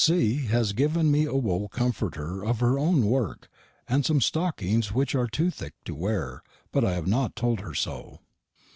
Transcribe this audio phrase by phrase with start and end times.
[0.03, 0.47] C.
[0.47, 3.47] has given me a wool comforter of her owne worke,
[3.87, 7.75] and sum stockings wich are two thick to ware, but I hav not told her
[7.75, 8.17] so."